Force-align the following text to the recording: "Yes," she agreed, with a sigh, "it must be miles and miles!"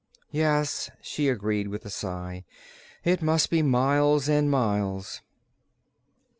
"Yes," 0.31 0.89
she 1.03 1.27
agreed, 1.29 1.67
with 1.67 1.85
a 1.85 1.91
sigh, 1.91 2.43
"it 3.03 3.21
must 3.21 3.51
be 3.51 3.61
miles 3.61 4.27
and 4.27 4.49
miles!" 4.49 5.21